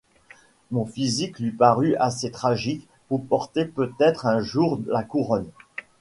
[0.71, 5.51] Mon physique lui parut assez tragique pour porter peut-être un jour la couronne.